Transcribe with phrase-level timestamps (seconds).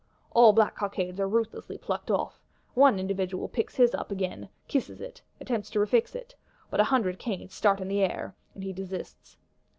[0.31, 2.41] All black cockades are ruthlessly plucked off:
[2.73, 6.33] one individual picks his up again; kisses it, attempts to refix it;
[6.71, 9.37] but a "hundred canes start into the air," and he desists.